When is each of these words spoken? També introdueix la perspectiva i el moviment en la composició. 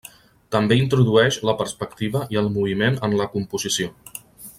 També 0.53 0.77
introdueix 0.77 1.37
la 1.49 1.55
perspectiva 1.59 2.21
i 2.37 2.39
el 2.43 2.49
moviment 2.59 2.97
en 3.09 3.15
la 3.21 3.29
composició. 3.35 3.93